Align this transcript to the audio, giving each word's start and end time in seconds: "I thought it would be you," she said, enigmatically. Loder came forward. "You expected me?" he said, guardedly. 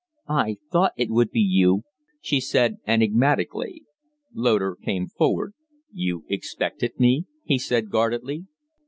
"I 0.29 0.57
thought 0.71 0.93
it 0.97 1.11
would 1.11 1.29
be 1.29 1.41
you," 1.41 1.83
she 2.19 2.39
said, 2.41 2.79
enigmatically. 2.87 3.83
Loder 4.33 4.75
came 4.75 5.05
forward. 5.05 5.53
"You 5.93 6.25
expected 6.27 6.99
me?" 6.99 7.27
he 7.43 7.59
said, 7.59 7.91
guardedly. 7.91 8.47